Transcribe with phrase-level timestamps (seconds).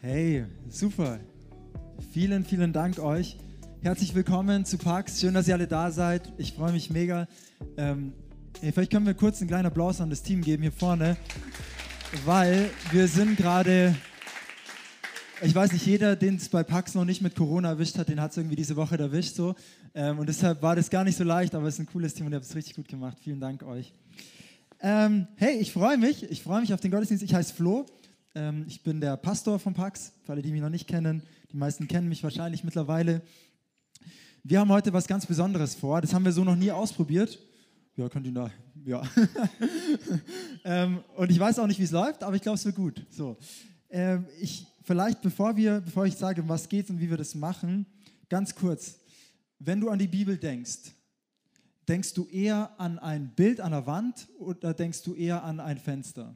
[0.00, 1.18] Hey, super.
[2.12, 3.38] Vielen, vielen Dank euch.
[3.80, 5.20] Herzlich willkommen zu Pax.
[5.20, 6.32] Schön, dass ihr alle da seid.
[6.36, 7.26] Ich freue mich mega.
[7.76, 8.12] Ähm,
[8.60, 11.16] hey, vielleicht können wir kurz einen kleinen Applaus an das Team geben hier vorne,
[12.24, 13.94] weil wir sind gerade
[15.42, 18.20] ich weiß nicht, jeder, den es bei Pax noch nicht mit Corona erwischt hat, den
[18.20, 19.34] hat es irgendwie diese Woche erwischt.
[19.34, 19.54] So.
[19.94, 22.26] Ähm, und deshalb war das gar nicht so leicht, aber es ist ein cooles Team
[22.26, 23.18] und ihr habt es richtig gut gemacht.
[23.22, 23.92] Vielen Dank euch.
[24.80, 26.30] Ähm, hey, ich freue mich.
[26.30, 27.22] Ich freue mich auf den Gottesdienst.
[27.22, 27.86] Ich heiße Flo.
[28.36, 31.22] Ähm, ich bin der Pastor von Pax, für alle, die mich noch nicht kennen.
[31.52, 33.22] Die meisten kennen mich wahrscheinlich mittlerweile.
[34.44, 36.02] Wir haben heute was ganz Besonderes vor.
[36.02, 37.38] Das haben wir so noch nie ausprobiert.
[37.96, 38.50] Ja, könnt ihr da.
[38.84, 39.02] Ja.
[40.64, 43.06] ähm, und ich weiß auch nicht, wie es läuft, aber ich glaube, es wird gut.
[43.08, 43.38] So.
[43.88, 47.34] Ähm, ich vielleicht bevor, wir, bevor ich sage, um was geht und wie wir das
[47.34, 47.86] machen,
[48.28, 48.98] ganz kurz.
[49.58, 50.92] Wenn du an die Bibel denkst,
[51.88, 55.78] denkst du eher an ein Bild an der Wand oder denkst du eher an ein
[55.78, 56.34] Fenster?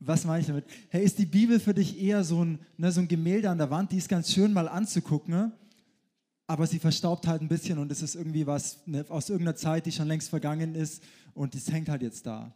[0.00, 0.64] Was meine ich damit?
[0.88, 3.70] Hey, ist die Bibel für dich eher so ein, ne, so ein Gemälde an der
[3.70, 5.52] Wand, die ist ganz schön mal anzugucken, ne?
[6.46, 9.86] aber sie verstaubt halt ein bisschen und es ist irgendwie was ne, aus irgendeiner Zeit,
[9.86, 12.52] die schon längst vergangen ist und es hängt halt jetzt da.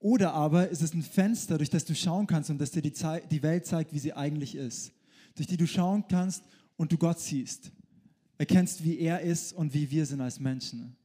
[0.00, 2.92] Oder aber ist es ein Fenster, durch das du schauen kannst und das dir die,
[2.92, 4.90] Zeit, die Welt zeigt, wie sie eigentlich ist.
[5.36, 6.42] Durch die du schauen kannst
[6.76, 7.70] und du Gott siehst.
[8.36, 10.96] Erkennst, wie er ist und wie wir sind als Menschen.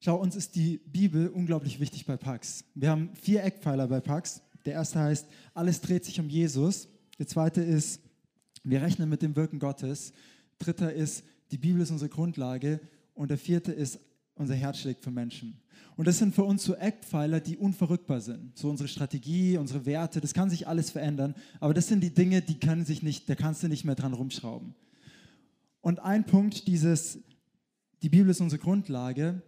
[0.00, 2.64] Schau, uns ist die Bibel unglaublich wichtig bei Pax.
[2.74, 4.42] Wir haben vier Eckpfeiler bei Pax.
[4.64, 6.88] Der erste heißt, alles dreht sich um Jesus.
[7.18, 8.00] Der zweite ist,
[8.62, 10.12] wir rechnen mit dem Wirken Gottes.
[10.60, 12.80] Dritter ist, die Bibel ist unsere Grundlage.
[13.14, 13.98] Und der vierte ist,
[14.36, 15.60] unser Herz schlägt für Menschen.
[15.96, 18.56] Und das sind für uns so Eckpfeiler, die unverrückbar sind.
[18.56, 21.34] So unsere Strategie, unsere Werte, das kann sich alles verändern.
[21.58, 24.14] Aber das sind die Dinge, die können sich nicht, da kannst du nicht mehr dran
[24.14, 24.76] rumschrauben.
[25.80, 27.18] Und ein Punkt dieses,
[28.02, 29.42] die Bibel ist unsere Grundlage,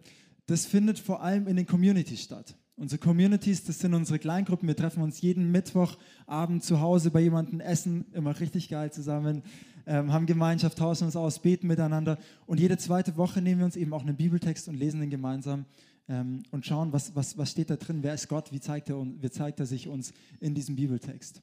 [0.51, 2.55] das findet vor allem in den Communities statt.
[2.75, 4.67] Unsere Communities, das sind unsere Kleingruppen.
[4.67, 9.43] Wir treffen uns jeden Mittwochabend zu Hause bei jemandem essen, immer richtig geil zusammen,
[9.85, 12.17] ähm, haben Gemeinschaft, tauschen uns aus, beten miteinander.
[12.47, 15.65] Und jede zweite Woche nehmen wir uns eben auch einen Bibeltext und lesen den gemeinsam
[16.09, 18.97] ähm, und schauen, was, was, was steht da drin, wer ist Gott, wie zeigt, er,
[18.97, 20.11] wie zeigt er sich uns
[20.41, 21.41] in diesem Bibeltext.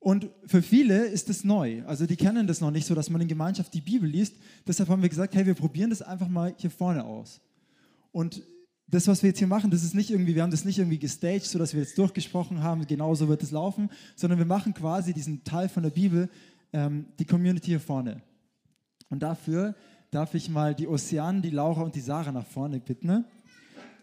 [0.00, 1.84] Und für viele ist es neu.
[1.84, 4.34] Also die kennen das noch nicht so, dass man in Gemeinschaft die Bibel liest.
[4.66, 7.40] Deshalb haben wir gesagt, hey, wir probieren das einfach mal hier vorne aus.
[8.12, 8.42] Und
[8.88, 10.98] das, was wir jetzt hier machen, das ist nicht irgendwie, wir haben das nicht irgendwie
[10.98, 15.12] gestaged, so dass wir jetzt durchgesprochen haben, genauso wird es laufen, sondern wir machen quasi
[15.12, 16.28] diesen Teil von der Bibel,
[16.72, 18.22] ähm, die Community hier vorne.
[19.08, 19.74] Und dafür
[20.10, 23.24] darf ich mal die Ocean, die Laura und die Sarah nach vorne bitten.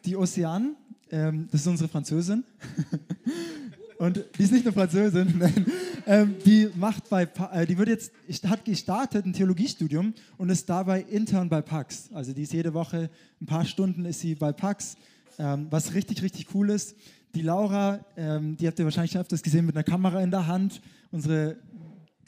[0.05, 0.75] Die Ocean,
[1.11, 2.43] ähm, das ist unsere Französin.
[4.03, 5.65] und die ist nicht nur Französin, nein,
[6.05, 8.11] ähm, die macht bei, äh, die wird jetzt,
[8.49, 12.09] hat gestartet ein Theologiestudium und ist dabei intern bei Pax.
[12.11, 13.09] Also die ist jede Woche
[13.39, 14.97] ein paar Stunden ist sie bei Pax,
[15.39, 16.97] ähm, was richtig, richtig cool ist.
[17.33, 20.47] Die Laura, ähm, die habt ihr wahrscheinlich schon öfters gesehen mit einer Kamera in der
[20.47, 20.81] Hand,
[21.11, 21.55] unsere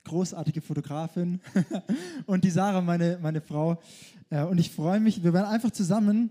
[0.05, 1.41] großartige Fotografin
[2.25, 3.81] und die Sarah, meine, meine Frau.
[4.29, 6.29] Äh, und ich freue mich, wir werden einfach zusammen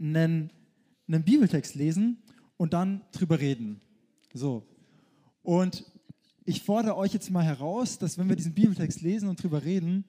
[0.00, 0.50] einen,
[1.06, 2.18] einen Bibeltext lesen
[2.56, 3.80] und dann drüber reden.
[4.34, 4.66] So.
[5.42, 5.84] Und
[6.44, 10.04] ich fordere euch jetzt mal heraus, dass wenn wir diesen Bibeltext lesen und drüber reden,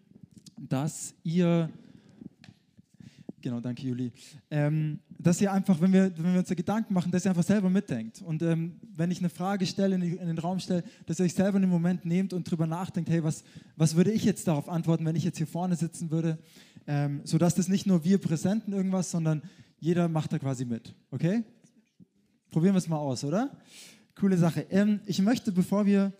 [0.57, 1.69] dass ihr
[3.41, 4.11] Genau, danke Juli.
[4.49, 7.43] Ähm, dass ihr einfach, wenn wir, wenn wir uns da Gedanken machen, dass ihr einfach
[7.43, 8.23] selber mitdenkt.
[8.23, 11.35] Und ähm, wenn ich eine Frage stelle, in, in, den Raum stelle, dass ihr euch
[11.35, 13.43] selber einen Moment nehmt und drüber nachdenkt, hey, was,
[13.75, 16.39] was würde ich jetzt darauf antworten, wenn ich jetzt hier vorne sitzen würde?
[16.87, 19.43] Ähm, sodass das nicht nur wir präsenten irgendwas, sondern
[19.79, 20.95] jeder macht da quasi mit.
[21.11, 21.43] Okay?
[22.49, 23.55] Probieren wir es mal aus, oder?
[24.15, 24.65] Coole Sache.
[24.69, 26.13] Ähm, ich möchte, bevor wir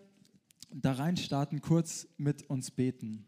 [0.71, 3.25] da reinstarten, kurz mit uns beten.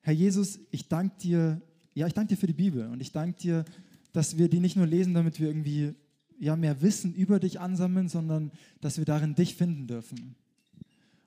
[0.00, 1.62] Herr Jesus, ich danke dir
[1.94, 3.64] ja, ich danke dir für die Bibel und ich danke dir,
[4.12, 5.94] dass wir die nicht nur lesen, damit wir irgendwie
[6.38, 8.50] ja, mehr Wissen über dich ansammeln, sondern
[8.80, 10.34] dass wir darin dich finden dürfen.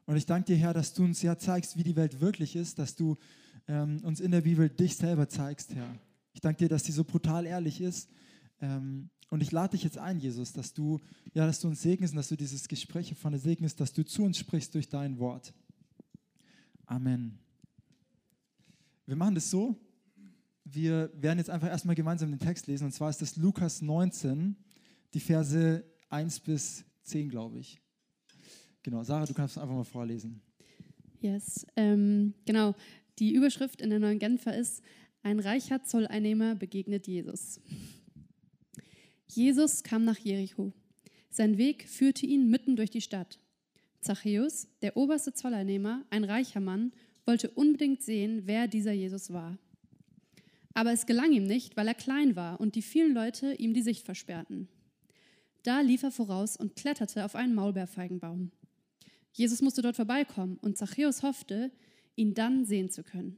[0.07, 2.79] Und ich danke dir, Herr, dass du uns ja zeigst, wie die Welt wirklich ist,
[2.79, 3.17] dass du
[3.67, 5.87] ähm, uns in der Bibel dich selber zeigst, Herr.
[6.33, 8.09] Ich danke dir, dass sie so brutal ehrlich ist.
[8.61, 10.99] Ähm, und ich lade dich jetzt ein, Jesus, dass du,
[11.33, 14.05] ja, dass du uns segnest und dass du dieses Gespräch hier vorne segnest, dass du
[14.05, 15.53] zu uns sprichst durch dein Wort.
[16.85, 17.39] Amen.
[19.05, 19.75] Wir machen das so,
[20.63, 22.85] wir werden jetzt einfach erstmal gemeinsam den Text lesen.
[22.85, 24.55] Und zwar ist das Lukas 19,
[25.13, 27.79] die Verse 1 bis 10, glaube ich.
[28.83, 30.41] Genau, Sarah, du kannst einfach mal vorlesen.
[31.19, 32.75] Yes, ähm, genau.
[33.17, 34.83] Die Überschrift in der neuen Genfer ist:
[35.23, 37.59] Ein reicher Zolleinnehmer begegnet Jesus.
[39.35, 40.71] Jesus kam nach Jericho.
[41.29, 43.37] Sein Weg führte ihn mitten durch die Stadt.
[43.99, 46.93] Zachäus, der oberste Zolleinnehmer, ein reicher Mann,
[47.25, 49.57] wollte unbedingt sehen, wer dieser Jesus war.
[50.73, 53.81] Aber es gelang ihm nicht, weil er klein war und die vielen Leute ihm die
[53.81, 54.69] Sicht versperrten.
[55.63, 58.51] Da lief er voraus und kletterte auf einen Maulbeerfeigenbaum.
[59.33, 61.71] Jesus musste dort vorbeikommen und Zachäus hoffte,
[62.15, 63.35] ihn dann sehen zu können.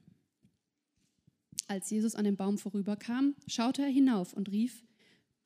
[1.68, 4.84] Als Jesus an dem Baum vorüberkam, schaute er hinauf und rief,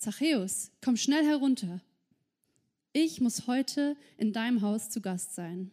[0.02, 1.80] Zachäus, komm schnell herunter.
[2.92, 5.70] Ich muss heute in deinem Haus zu Gast sein.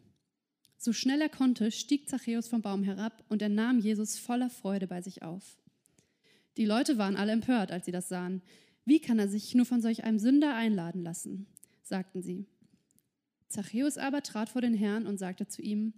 [0.77, 4.87] So schnell er konnte, stieg Zachäus vom Baum herab und er nahm Jesus voller Freude
[4.87, 5.57] bei sich auf.
[6.59, 8.43] Die Leute waren alle empört, als sie das sahen.
[8.85, 11.47] Wie kann er sich nur von solch einem Sünder einladen lassen?
[11.83, 12.45] sagten sie.
[13.49, 15.95] Zachäus aber trat vor den Herrn und sagte zu ihm,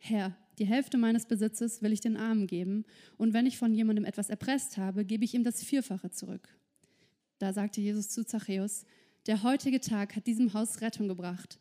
[0.00, 2.86] Herr, die Hälfte meines Besitzes will ich den Armen geben,
[3.18, 6.58] und wenn ich von jemandem etwas erpresst habe, gebe ich ihm das Vierfache zurück.
[7.38, 8.84] Da sagte Jesus zu Zachäus,
[9.26, 11.60] der heutige Tag hat diesem Haus Rettung gebracht.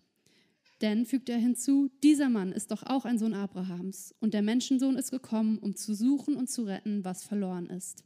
[0.82, 4.96] Denn, fügte er hinzu, dieser Mann ist doch auch ein Sohn Abrahams, und der Menschensohn
[4.96, 8.04] ist gekommen, um zu suchen und zu retten, was verloren ist.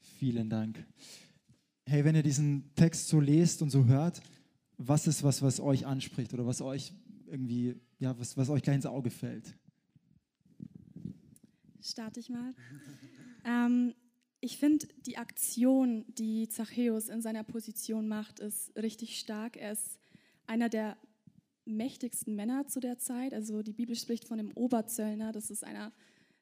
[0.00, 0.84] Vielen Dank.
[1.84, 4.20] Hey, wenn ihr diesen Text so lest und so hört,
[4.76, 6.92] was ist was, was euch anspricht oder was euch
[7.26, 9.54] irgendwie, ja, was, was euch gleich ins Auge fällt?
[11.80, 12.52] Starte ich mal.
[13.44, 13.94] ähm,
[14.40, 19.56] ich finde, die Aktion, die Zachäus in seiner Position macht, ist richtig stark.
[19.56, 19.98] Er ist
[20.46, 20.96] einer der
[21.64, 23.34] mächtigsten Männer zu der Zeit.
[23.34, 25.32] Also die Bibel spricht von dem Oberzöllner.
[25.32, 25.92] Das ist einer,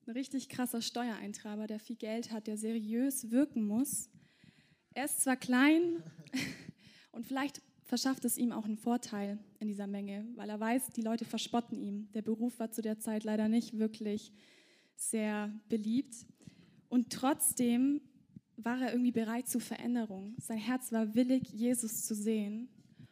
[0.07, 4.11] ein richtig krasser Steuereintreiber, der viel Geld hat, der seriös wirken muss.
[4.93, 6.03] Er ist zwar klein
[7.13, 11.03] und vielleicht verschafft es ihm auch einen Vorteil in dieser Menge, weil er weiß, die
[11.03, 12.09] Leute verspotten ihm.
[12.13, 14.33] Der Beruf war zu der Zeit leider nicht wirklich
[14.97, 16.15] sehr beliebt.
[16.95, 18.01] Und trotzdem
[18.57, 20.37] war er irgendwie bereit zur Veränderung.
[20.39, 22.69] Sein Herz war willig, Jesus zu sehen.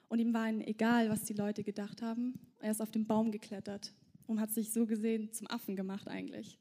[0.06, 2.34] Und ihm war egal, was die Leute gedacht haben.
[2.60, 3.92] Er ist auf den Baum geklettert
[4.28, 6.60] und hat sich so gesehen zum Affen gemacht eigentlich.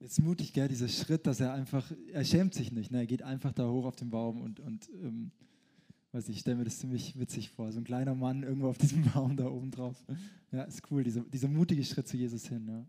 [0.00, 3.00] Jetzt mutig, gell, dieser Schritt, dass er einfach, er schämt sich nicht, ne?
[3.00, 5.30] er geht einfach da hoch auf den Baum und, und ähm,
[6.12, 8.78] weiß nicht, ich stelle mir das ziemlich witzig vor, so ein kleiner Mann irgendwo auf
[8.78, 10.02] diesem Baum da oben drauf.
[10.52, 12.66] Ja, ist cool, dieser, dieser mutige Schritt zu Jesus hin.
[12.66, 12.86] Ja.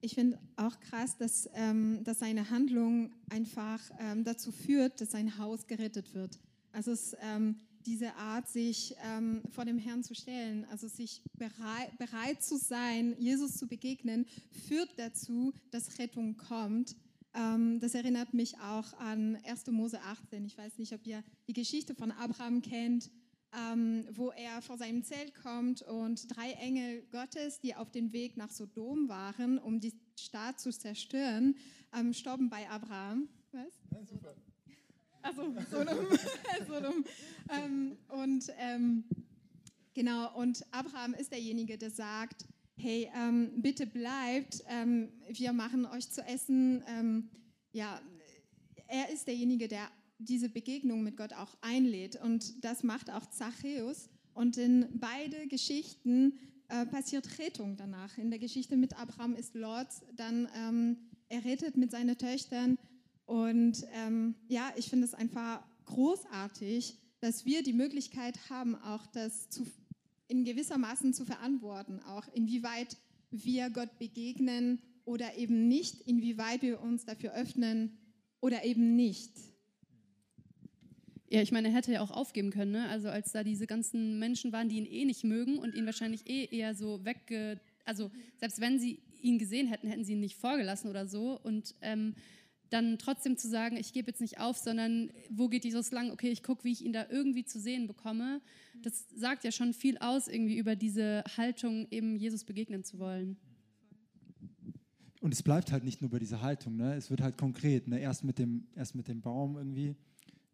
[0.00, 5.38] Ich finde auch krass, dass, ähm, dass seine Handlung einfach ähm, dazu führt, dass sein
[5.38, 6.38] Haus gerettet wird.
[6.72, 11.96] Also es, ähm, diese Art, sich ähm, vor dem Herrn zu stellen, also sich bereit,
[11.98, 14.26] bereit zu sein, Jesus zu begegnen,
[14.68, 16.94] führt dazu, dass Rettung kommt.
[17.34, 19.66] Ähm, das erinnert mich auch an 1.
[19.68, 20.44] Mose 18.
[20.44, 23.10] Ich weiß nicht, ob ihr die Geschichte von Abraham kennt,
[23.56, 28.36] ähm, wo er vor seinem Zelt kommt und drei Engel Gottes, die auf dem Weg
[28.36, 31.56] nach Sodom waren, um die Stadt zu zerstören,
[31.94, 33.28] ähm, starben bei Abraham.
[33.52, 33.74] Was?
[33.90, 34.34] Ja, super.
[35.22, 36.06] Also Sodom.
[36.68, 37.04] Sodom.
[37.50, 39.04] Ähm, und ähm,
[39.94, 42.44] genau, und Abraham ist derjenige, der sagt,
[42.76, 47.28] hey, ähm, bitte bleibt, ähm, wir machen euch zu essen.
[47.72, 48.00] Ja,
[48.86, 52.20] er ist derjenige, der diese Begegnung mit Gott auch einlädt.
[52.22, 54.08] Und das macht auch Zachäus.
[54.34, 56.38] Und in beide Geschichten
[56.68, 58.18] äh, passiert Rettung danach.
[58.18, 60.96] In der Geschichte mit Abraham ist Lot dann ähm,
[61.28, 62.78] errettet mit seinen Töchtern
[63.28, 69.50] und ähm, ja, ich finde es einfach großartig, dass wir die Möglichkeit haben, auch das
[69.50, 69.66] zu,
[70.28, 72.96] in gewisser Maßen zu verantworten, auch inwieweit
[73.30, 77.98] wir Gott begegnen oder eben nicht, inwieweit wir uns dafür öffnen
[78.40, 79.32] oder eben nicht.
[81.30, 82.88] Ja, ich meine, er hätte ja auch aufgeben können, ne?
[82.88, 86.28] also als da diese ganzen Menschen waren, die ihn eh nicht mögen und ihn wahrscheinlich
[86.28, 87.60] eh eher so wegge...
[87.84, 91.74] Also selbst wenn sie ihn gesehen hätten, hätten sie ihn nicht vorgelassen oder so und...
[91.82, 92.14] Ähm,
[92.70, 96.10] dann trotzdem zu sagen, ich gebe jetzt nicht auf, sondern wo geht Jesus lang?
[96.10, 98.40] Okay, ich gucke, wie ich ihn da irgendwie zu sehen bekomme.
[98.82, 103.36] Das sagt ja schon viel aus irgendwie über diese Haltung, eben Jesus begegnen zu wollen.
[105.20, 106.94] Und es bleibt halt nicht nur bei dieser Haltung, ne?
[106.94, 107.88] es wird halt konkret.
[107.88, 107.98] Ne?
[107.98, 109.96] Erst, mit dem, erst mit dem Baum irgendwie,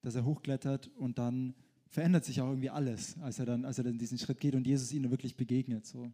[0.05, 1.55] dass er hochklettert und dann
[1.89, 4.67] verändert sich auch irgendwie alles, als er dann, als er dann diesen Schritt geht und
[4.67, 5.87] Jesus ihnen wirklich begegnet.
[5.87, 6.13] So.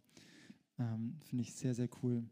[0.79, 2.23] Ähm, Finde ich sehr, sehr cool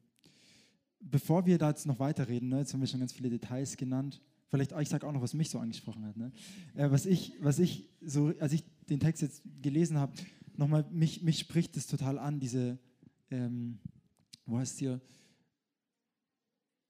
[0.99, 4.21] bevor wir da jetzt noch weiterreden, ne, jetzt haben wir schon ganz viele Details genannt,
[4.49, 6.17] vielleicht, ich sage auch noch, was mich so angesprochen hat.
[6.17, 6.31] Ne?
[6.75, 10.13] Äh, was, ich, was ich so, als ich den Text jetzt gelesen habe,
[10.55, 12.77] nochmal, mich, mich spricht das total an, diese,
[13.31, 13.79] ähm,
[14.45, 14.99] wo heißt hier,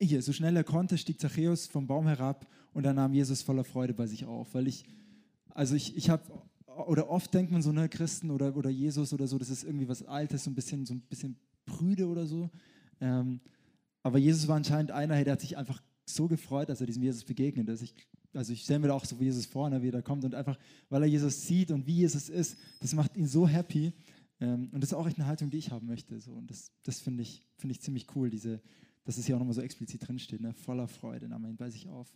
[0.01, 3.63] hier, so schnell er konnte, stieg Zachäus vom Baum herab und dann nahm Jesus voller
[3.63, 4.85] Freude bei sich auf, weil ich,
[5.49, 6.23] also ich, ich habe,
[6.87, 9.87] oder oft denkt man so, ne, Christen oder, oder Jesus oder so, das ist irgendwie
[9.87, 11.35] was Altes, so ein bisschen, so ein bisschen
[11.65, 12.49] prüde oder so.
[13.01, 13.39] Ähm,
[14.03, 17.23] aber Jesus war anscheinend einer, der hat sich einfach so gefreut, dass er diesem Jesus
[17.23, 17.81] begegnet ist.
[17.81, 17.93] Ich,
[18.33, 20.35] also ich stelle mir da auch so Jesus vor, ne, wie er da kommt und
[20.35, 20.57] einfach,
[20.89, 23.93] weil er Jesus sieht und wie Jesus ist, das macht ihn so happy.
[24.39, 26.19] Ähm, und das ist auch echt eine Haltung, die ich haben möchte.
[26.19, 26.33] So.
[26.33, 28.61] Und das, das finde ich, find ich ziemlich cool, diese,
[29.03, 30.53] dass es hier auch nochmal so explizit drinsteht, ne?
[30.53, 32.13] voller Freude nahm er ihn bei sich auf.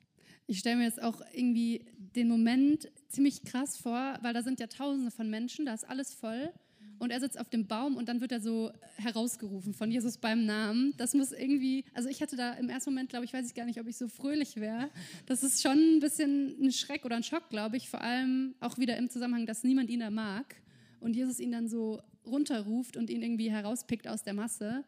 [0.48, 4.68] Ich stelle mir jetzt auch irgendwie den Moment ziemlich krass vor, weil da sind ja
[4.68, 6.52] tausende von Menschen, da ist alles voll
[7.00, 10.46] und er sitzt auf dem Baum und dann wird er so herausgerufen von Jesus beim
[10.46, 10.94] Namen.
[10.98, 13.66] Das muss irgendwie, also ich hatte da im ersten Moment, glaube ich, weiß ich gar
[13.66, 14.90] nicht, ob ich so fröhlich wäre.
[15.26, 18.78] Das ist schon ein bisschen ein Schreck oder ein Schock, glaube ich, vor allem auch
[18.78, 20.56] wieder im Zusammenhang, dass niemand ihn da mag
[21.00, 24.86] und Jesus ihn dann so runterruft und ihn irgendwie herauspickt aus der Masse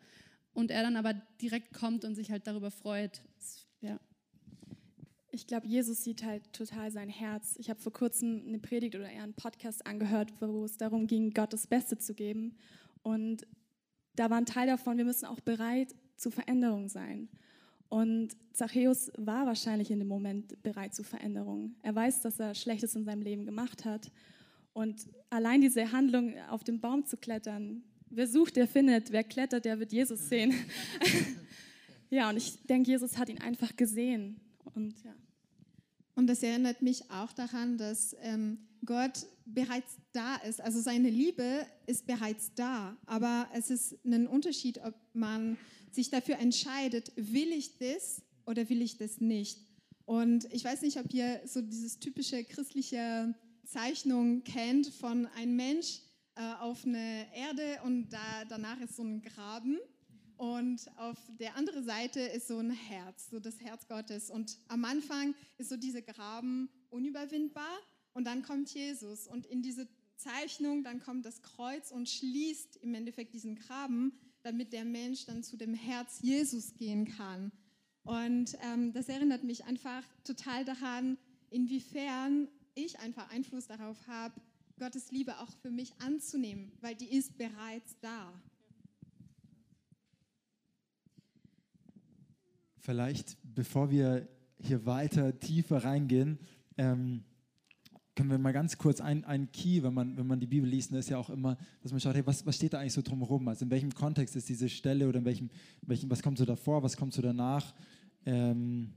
[0.54, 3.22] und er dann aber direkt kommt und sich halt darüber freut.
[3.82, 4.00] Ja.
[5.36, 7.56] Ich glaube, Jesus sieht halt total sein Herz.
[7.60, 11.32] Ich habe vor kurzem eine Predigt oder eher einen Podcast angehört, wo es darum ging,
[11.32, 12.56] Gott das Beste zu geben.
[13.04, 13.46] Und
[14.16, 17.28] da war ein Teil davon, wir müssen auch bereit zu Veränderung sein.
[17.90, 21.76] Und Zachäus war wahrscheinlich in dem Moment bereit zu Veränderung.
[21.82, 24.14] Er weiß, dass er Schlechtes in seinem Leben gemacht hat.
[24.72, 29.66] Und allein diese Handlung, auf den Baum zu klettern, wer sucht, der findet, wer klettert,
[29.66, 30.54] der wird Jesus sehen.
[32.10, 34.40] ja, und ich denke, Jesus hat ihn einfach gesehen.
[34.74, 35.16] Und ja.
[36.16, 40.62] Und das erinnert mich auch daran, dass ähm, Gott bereits da ist.
[40.62, 42.98] Also seine Liebe ist bereits da.
[43.06, 45.58] Aber es ist ein Unterschied, ob man
[45.92, 49.60] sich dafür entscheidet, will ich das oder will ich das nicht.
[50.06, 53.34] Und ich weiß nicht, ob ihr so dieses typische christliche
[53.66, 56.02] Zeichnung kennt von einem Mensch
[56.36, 59.80] äh, auf eine Erde und da, danach ist so ein Graben.
[60.38, 64.30] Und auf der anderen Seite ist so ein Herz, so das Herz Gottes.
[64.30, 67.78] Und am Anfang ist so dieser Graben unüberwindbar
[68.14, 69.28] und dann kommt Jesus.
[69.28, 69.88] Und in diese
[70.18, 74.14] Zeichnung, dann kommt das Kreuz und schließt im Endeffekt diesen Graben,
[74.44, 77.52] damit der Mensch dann zu dem Herz Jesus gehen kann.
[78.04, 81.18] Und ähm, das erinnert mich einfach total daran,
[81.50, 84.40] inwiefern ich einfach Einfluss darauf habe,
[84.78, 88.34] Gottes Liebe auch für mich anzunehmen, weil die ist bereits da.
[92.86, 94.28] Vielleicht, bevor wir
[94.60, 96.38] hier weiter tiefer reingehen,
[96.78, 97.24] ähm,
[98.16, 100.92] können wir mal ganz kurz ein, ein Key, wenn man, wenn man die Bibel liest,
[100.92, 103.48] ist ja auch immer, dass man schaut, hey, was, was steht da eigentlich so drumherum?
[103.48, 105.50] Also in welchem Kontext ist diese Stelle oder in welchem,
[105.82, 107.74] welchem was kommt so davor, was kommt so danach?
[108.24, 108.94] Ähm,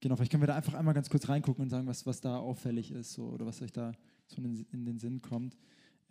[0.00, 2.38] genau, vielleicht können wir da einfach einmal ganz kurz reingucken und sagen, was, was da
[2.38, 3.92] auffällig ist so, oder was euch da
[4.26, 5.56] so in, in den Sinn kommt.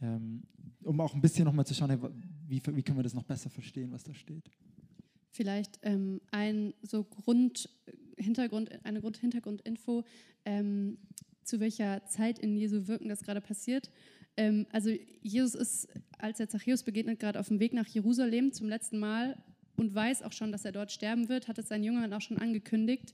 [0.01, 0.43] Ähm,
[0.83, 1.99] um auch ein bisschen nochmal zu schauen, hey,
[2.47, 4.49] wie, wie können wir das noch besser verstehen, was da steht.
[5.33, 7.67] Vielleicht ähm, ein so Grund,
[8.17, 10.03] Hintergrund, eine Grundhintergrundinfo,
[10.45, 10.99] ähm,
[11.43, 13.89] zu welcher Zeit in Jesu Wirken das gerade passiert.
[14.37, 14.91] Ähm, also
[15.23, 15.87] Jesus ist,
[16.19, 19.35] als er Zachäus begegnet, gerade auf dem Weg nach Jerusalem zum letzten Mal
[19.75, 22.37] und weiß auch schon, dass er dort sterben wird, hat es seinen Jüngern auch schon
[22.37, 23.13] angekündigt.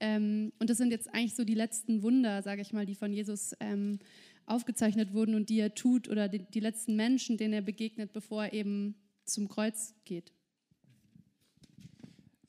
[0.00, 3.12] Ähm, und das sind jetzt eigentlich so die letzten Wunder, sage ich mal, die von
[3.12, 3.98] Jesus ähm,
[4.46, 8.44] aufgezeichnet wurden und die er tut oder die, die letzten Menschen, denen er begegnet, bevor
[8.44, 8.94] er eben
[9.26, 10.32] zum Kreuz geht.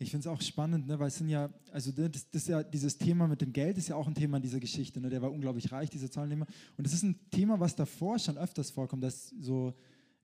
[0.01, 2.98] Ich finde es auch spannend, ne, weil es sind ja, also das, das ja, dieses
[2.98, 5.01] Thema mit dem Geld ist ja auch ein Thema in dieser Geschichte.
[5.01, 5.10] Ne?
[5.10, 6.46] Der war unglaublich reich, dieser Zahlennehmer.
[6.77, 9.74] Und es ist ein Thema, was davor schon öfters vorkommt, dass so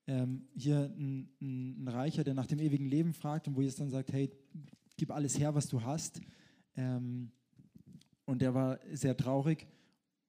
[0.07, 3.77] ähm, hier ein, ein, ein, Reicher, der nach dem ewigen Leben fragt und wo Jesus
[3.77, 4.31] dann sagt, hey,
[4.95, 6.21] gib alles her, was du hast.
[6.77, 7.31] Ähm,
[8.23, 9.67] und der war sehr traurig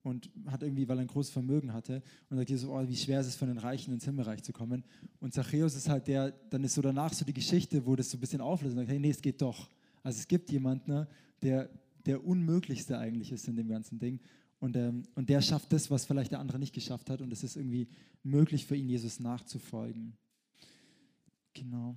[0.06, 3.20] und hat irgendwie, weil er ein großes Vermögen hatte und sagt Jesus, oh, wie schwer
[3.20, 4.84] ist es für einen Reichen ins Himmelreich zu kommen.
[5.20, 8.16] Und Zachäus ist halt der, dann ist so danach so die Geschichte, wo das so
[8.16, 9.68] ein bisschen auflöst und sagt, hey, nee, es geht doch.
[10.02, 11.08] Also es gibt jemanden, ne,
[11.42, 11.68] der
[12.06, 14.20] der Unmöglichste eigentlich ist in dem ganzen Ding.
[14.60, 17.20] Und, ähm, und der schafft das, was vielleicht der andere nicht geschafft hat.
[17.20, 17.88] Und es ist irgendwie
[18.22, 20.16] möglich für ihn, Jesus nachzufolgen.
[21.52, 21.96] Genau.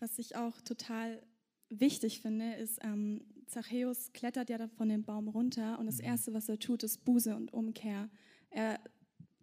[0.00, 1.22] Was ich auch total
[1.70, 6.04] wichtig finde, ist, ähm, Zachäus klettert ja von dem Baum runter und das mhm.
[6.04, 8.08] Erste, was er tut, ist Buße und Umkehr.
[8.50, 8.80] Er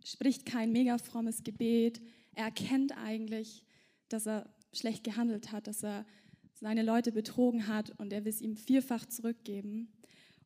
[0.04, 2.02] spricht kein mega frommes Gebet.
[2.34, 3.66] Er erkennt eigentlich,
[4.10, 6.06] dass er schlecht gehandelt hat, dass er
[6.54, 9.92] seine Leute betrogen hat und er will es ihm vierfach zurückgeben.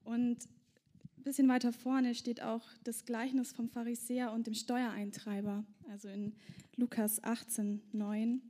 [0.04, 0.48] Und
[1.18, 6.36] ein bisschen weiter vorne steht auch das Gleichnis vom Pharisäer und dem Steuereintreiber, also in
[6.76, 8.42] Lukas 18, 9.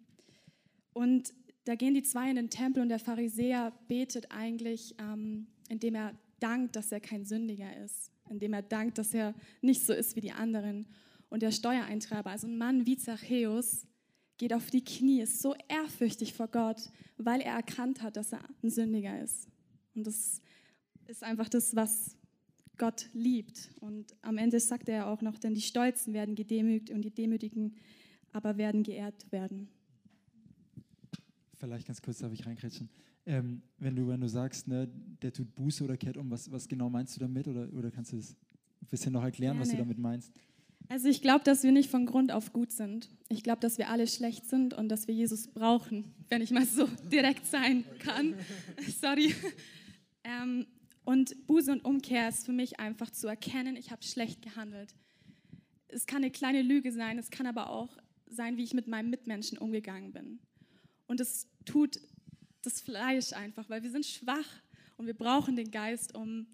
[0.94, 1.34] Und
[1.66, 6.18] da gehen die zwei in den Tempel und der Pharisäer betet eigentlich, ähm, indem er
[6.40, 10.22] dankt, dass er kein Sündiger ist, indem er dankt, dass er nicht so ist wie
[10.22, 10.88] die anderen.
[11.30, 13.88] Und der Steuereintreiber, also ein Mann wie Zachäus,
[14.38, 18.42] geht auf die Knie, ist so ehrfürchtig vor Gott, weil er erkannt hat, dass er
[18.62, 19.48] ein Sündiger ist.
[19.96, 20.42] Und das
[21.08, 22.16] ist einfach das, was
[22.78, 23.72] Gott liebt.
[23.80, 27.76] Und am Ende sagt er auch noch, denn die Stolzen werden gedemütigt und die Demütigen
[28.34, 29.70] aber werden geehrt werden
[31.58, 32.90] vielleicht ganz kurz darf ich reinkrätschen.
[33.26, 34.88] Ähm, wenn, du, wenn du sagst, ne,
[35.22, 37.48] der tut Buße oder kehrt um, was, was genau meinst du damit?
[37.48, 38.36] Oder, oder kannst du das
[38.82, 39.62] ein bisschen noch erklären, Gerne.
[39.62, 40.32] was du damit meinst?
[40.90, 43.10] Also ich glaube, dass wir nicht von Grund auf gut sind.
[43.30, 46.66] Ich glaube, dass wir alle schlecht sind und dass wir Jesus brauchen, wenn ich mal
[46.66, 48.36] so direkt sein kann.
[49.02, 49.34] Sorry.
[50.24, 50.68] Ähm,
[51.04, 54.96] und Buße und Umkehr ist für mich einfach zu erkennen, ich habe schlecht gehandelt.
[55.88, 57.98] Es kann eine kleine Lüge sein, es kann aber auch
[58.28, 60.40] sein, wie ich mit meinem Mitmenschen umgegangen bin.
[61.08, 62.00] Und es tut
[62.64, 64.48] das Fleisch einfach, weil wir sind schwach
[64.98, 66.48] und wir brauchen den Geist, um,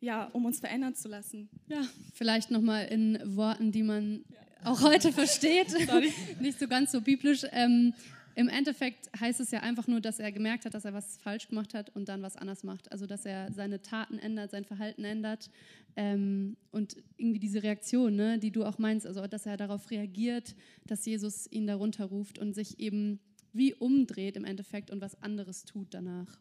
[0.00, 1.48] ja, um uns verändern zu lassen.
[1.68, 1.82] Ja.
[2.14, 4.24] Vielleicht nochmal in Worten, die man
[4.64, 5.68] auch heute versteht,
[6.40, 7.44] nicht so ganz so biblisch.
[7.50, 7.94] Ähm,
[8.34, 11.48] Im Endeffekt heißt es ja einfach nur, dass er gemerkt hat, dass er was falsch
[11.48, 12.90] gemacht hat und dann was anders macht.
[12.90, 15.50] Also dass er seine Taten ändert, sein Verhalten ändert
[15.96, 20.54] ähm, und irgendwie diese Reaktion, ne, die du auch meinst, also dass er darauf reagiert,
[20.86, 23.20] dass Jesus ihn darunter ruft und sich eben
[23.52, 26.40] wie umdreht im Endeffekt und was anderes tut danach.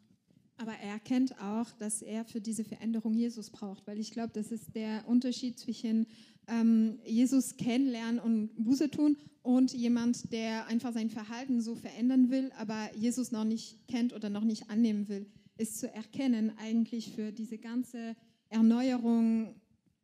[0.58, 4.52] Aber er erkennt auch, dass er für diese Veränderung Jesus braucht, weil ich glaube, das
[4.52, 6.06] ist der Unterschied zwischen
[6.48, 12.52] ähm, Jesus kennenlernen und Buße tun und jemand, der einfach sein Verhalten so verändern will,
[12.58, 15.26] aber Jesus noch nicht kennt oder noch nicht annehmen will,
[15.58, 18.16] ist zu erkennen, eigentlich für diese ganze
[18.50, 19.56] Erneuerung,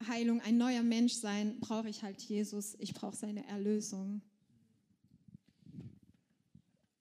[0.08, 4.22] Heilung, ein neuer Mensch sein, brauche ich halt Jesus, ich brauche seine Erlösung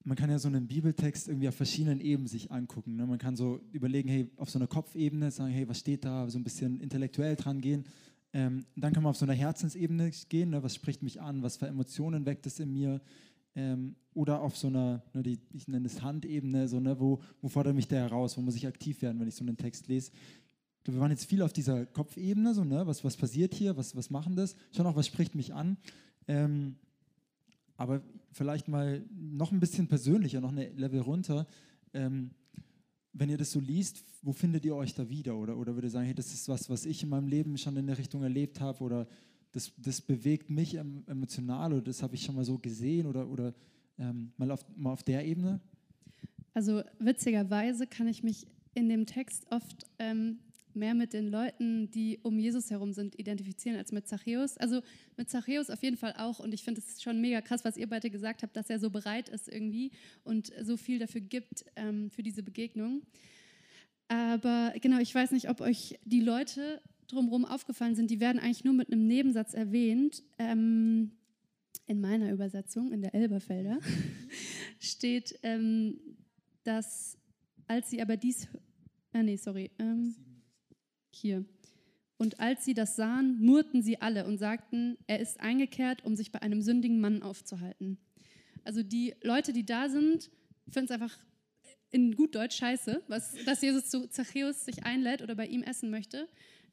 [0.07, 2.95] man kann ja so einen Bibeltext irgendwie auf verschiedenen Ebenen sich angucken.
[2.95, 3.07] Ne?
[3.07, 6.39] Man kann so überlegen, hey, auf so einer Kopfebene sagen, hey, was steht da, so
[6.39, 7.85] ein bisschen intellektuell dran gehen.
[8.33, 10.63] Ähm, dann kann man auf so einer Herzensebene gehen, ne?
[10.63, 13.01] was spricht mich an, was für Emotionen weckt es in mir.
[13.57, 17.49] Ähm, oder auf so einer, ne, die, ich nenne es Handebene, so, ne, wo, wo
[17.49, 20.13] fordert mich der heraus, wo muss ich aktiv werden, wenn ich so einen Text lese.
[20.85, 24.11] Wir waren jetzt viel auf dieser Kopfebene, so, ne, was, was passiert hier, was, was
[24.11, 25.79] machen das, schon auch, was spricht mich an.
[26.29, 26.77] Ähm,
[27.77, 28.03] aber
[28.33, 31.47] vielleicht mal noch ein bisschen persönlicher, noch ein Level runter.
[31.93, 32.31] Ähm,
[33.13, 35.37] wenn ihr das so liest, wo findet ihr euch da wieder?
[35.37, 37.77] Oder, oder würde ihr sagen, hey, das ist was, was ich in meinem Leben schon
[37.77, 39.07] in der Richtung erlebt habe oder
[39.53, 43.55] das, das bewegt mich emotional oder das habe ich schon mal so gesehen oder, oder
[43.99, 45.61] ähm, mal, auf, mal auf der Ebene?
[46.53, 50.39] Also witzigerweise kann ich mich in dem Text oft ähm,
[50.77, 54.57] mehr mit den Leuten, die um Jesus herum sind, identifizieren als mit Zachäus.
[54.57, 54.83] Also
[55.17, 56.39] mit Zachäus auf jeden Fall auch.
[56.39, 58.91] Und ich finde es schon mega krass, was ihr beide gesagt habt, dass er so
[58.91, 59.91] bereit ist irgendwie
[60.25, 63.03] und so viel dafür gibt ähm, für diese Begegnung.
[64.09, 68.11] Aber genau, ich weiß nicht, ob euch die Leute drumherum aufgefallen sind.
[68.11, 70.23] Die werden eigentlich nur mit einem Nebensatz erwähnt.
[70.39, 71.13] Ähm,
[71.87, 73.79] in meiner Übersetzung, in der Elberfelder,
[74.81, 76.01] steht, ähm,
[76.65, 77.17] dass
[77.69, 78.49] als sie aber dies,
[79.13, 80.15] ah nee, sorry, ähm,
[81.17, 81.45] hier.
[82.19, 86.33] Und als sie das sahen, murrten sie alle und sagten, er ist eingekehrt, um sich
[86.33, 87.99] bei einem sündigen Mann aufzuhalten.
[88.65, 90.31] Also die Leute, die da sind,
[90.71, 91.19] finden es einfach
[91.91, 95.91] in gut Deutsch scheiße, was, dass Jesus zu Zachäus sich einlädt oder bei ihm essen
[95.91, 96.29] möchte.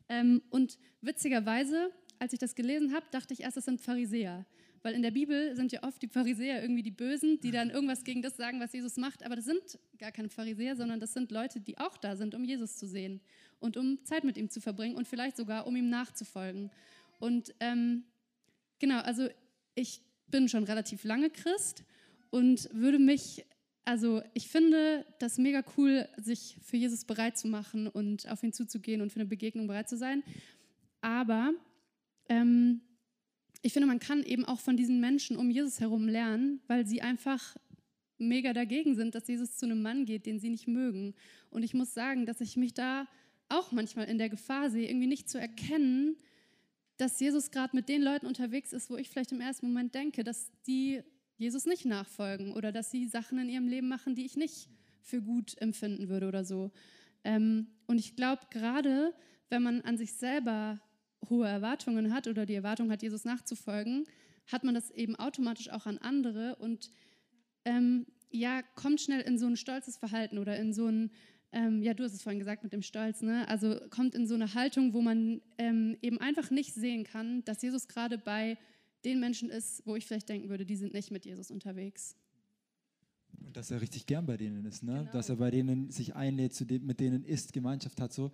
[0.10, 4.46] Ähm, und witzigerweise, als ich das gelesen habe, dachte ich erst, das sind Pharisäer.
[4.82, 8.04] Weil in der Bibel sind ja oft die Pharisäer irgendwie die Bösen, die dann irgendwas
[8.04, 9.24] gegen das sagen, was Jesus macht.
[9.24, 12.44] Aber das sind gar keine Pharisäer, sondern das sind Leute, die auch da sind, um
[12.44, 13.22] Jesus zu sehen
[13.64, 16.70] und um Zeit mit ihm zu verbringen und vielleicht sogar, um ihm nachzufolgen.
[17.20, 18.04] Und ähm,
[18.80, 19.30] genau, also
[19.74, 21.84] ich bin schon relativ lange Christ
[22.30, 23.46] und würde mich,
[23.86, 28.52] also ich finde das mega cool, sich für Jesus bereit zu machen und auf ihn
[28.52, 30.24] zuzugehen und für eine Begegnung bereit zu sein.
[31.02, 31.54] Aber
[32.28, 32.82] ähm,
[33.62, 37.02] ich finde, man kann eben auch von diesen Menschen um Jesus herum lernen, weil sie
[37.02, 37.56] einfach
[38.18, 41.14] mega dagegen sind, dass Jesus zu einem Mann geht, den sie nicht mögen.
[41.50, 43.08] Und ich muss sagen, dass ich mich da
[43.50, 46.18] auch manchmal in der Gefahr sehe, irgendwie nicht zu erkennen,
[46.98, 50.24] dass Jesus gerade mit den Leuten unterwegs ist, wo ich vielleicht im ersten Moment denke,
[50.24, 51.02] dass die
[51.38, 54.70] Jesus nicht nachfolgen oder dass sie Sachen in ihrem Leben machen, die ich nicht
[55.02, 56.72] für gut empfinden würde oder so.
[57.24, 59.14] Ähm, und ich glaube, gerade
[59.50, 60.80] wenn man an sich selber
[61.30, 64.06] hohe Erwartungen hat oder die Erwartung hat, Jesus nachzufolgen,
[64.48, 66.92] hat man das eben automatisch auch an andere und
[67.66, 71.12] ähm, ja, kommt schnell in so ein stolzes Verhalten oder in so ein,
[71.54, 73.48] ähm, ja, du hast es vorhin gesagt mit dem Stolz, ne?
[73.48, 77.62] also kommt in so eine Haltung, wo man ähm, eben einfach nicht sehen kann, dass
[77.62, 78.58] Jesus gerade bei
[79.06, 82.16] den Menschen ist, wo ich vielleicht denken würde, die sind nicht mit Jesus unterwegs.
[83.46, 85.00] Und dass er richtig gern bei denen ist, ne?
[85.00, 85.12] Genau.
[85.12, 88.32] dass er bei denen sich einlädt, mit denen isst, Gemeinschaft hat, so.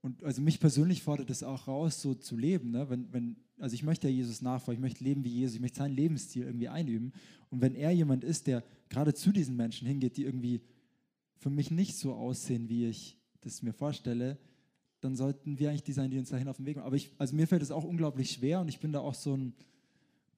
[0.00, 2.70] Und also mich persönlich fordert es auch raus, so zu leben.
[2.70, 2.88] Ne?
[2.88, 5.78] Wenn, wenn, also ich möchte ja Jesus nachfolgen, ich möchte leben wie Jesus, ich möchte
[5.78, 7.12] seinen Lebensstil irgendwie einüben.
[7.50, 10.60] Und wenn er jemand ist, der gerade zu diesen Menschen hingeht, die irgendwie
[11.38, 14.38] für mich nicht so aussehen, wie ich das mir vorstelle,
[15.00, 16.86] dann sollten wir eigentlich die sein, die uns dahin auf den Weg machen.
[16.86, 19.36] Aber ich, also mir fällt es auch unglaublich schwer und ich bin da auch so
[19.36, 19.54] ein,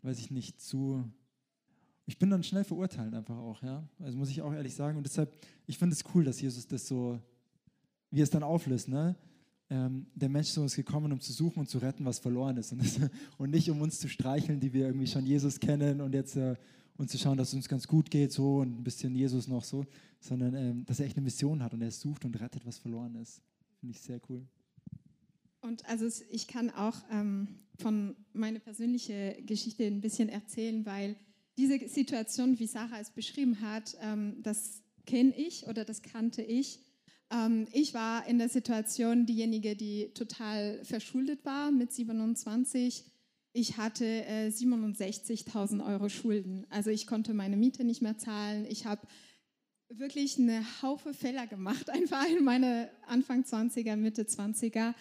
[0.03, 1.05] weiß ich nicht, zu,
[2.07, 3.89] ich bin dann schnell verurteilt einfach auch, ja.
[4.01, 4.97] Also muss ich auch ehrlich sagen.
[4.97, 7.21] Und deshalb, ich finde es cool, dass Jesus das so,
[8.11, 9.17] wie es dann auflöst, ne?
[9.71, 12.73] ähm, der Menschensohn ist gekommen, um zu suchen und zu retten, was verloren ist.
[12.73, 12.99] Und, das,
[13.39, 16.57] und nicht um uns zu streicheln, die wir irgendwie schon Jesus kennen und jetzt äh,
[16.99, 19.65] und zu schauen, dass es uns ganz gut geht so und ein bisschen Jesus noch
[19.65, 19.87] so,
[20.21, 23.15] sondern ähm, dass er echt eine Mission hat und er sucht und rettet, was verloren
[23.15, 23.41] ist.
[23.81, 24.47] Finde ich sehr cool.
[25.61, 31.17] Und also ich kann auch ähm, von meiner persönlichen Geschichte ein bisschen erzählen, weil
[31.57, 36.81] diese Situation, wie Sarah es beschrieben hat, ähm, das kenne ich oder das kannte ich.
[37.31, 43.05] Ähm, ich war in der Situation diejenige, die total verschuldet war mit 27.
[43.53, 46.67] Ich hatte äh, 67.000 Euro Schulden.
[46.71, 48.67] Also ich konnte meine Miete nicht mehr zahlen.
[48.69, 49.07] Ich habe
[49.89, 54.95] wirklich eine Haufe Fehler gemacht, einfach in meine Anfang 20er, Mitte 20er.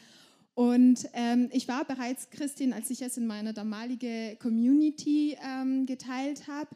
[0.54, 6.48] Und ähm, ich war bereits Christin, als ich es in meiner damaligen Community ähm, geteilt
[6.48, 6.70] habe.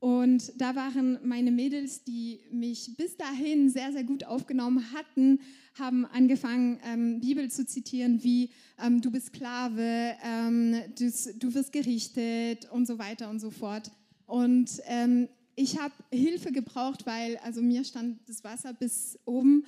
[0.00, 5.40] Und da waren meine Mädels, die mich bis dahin sehr, sehr gut aufgenommen hatten,
[5.76, 11.72] haben angefangen, ähm, Bibel zu zitieren, wie ähm, du bist Sklave, ähm, du, du, wirst
[11.72, 13.90] gerichtet und so weiter und so fort.
[14.26, 19.64] Und ähm, ich habe Hilfe gebraucht, weil also mir stand das Wasser bis oben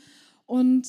[0.46, 0.86] und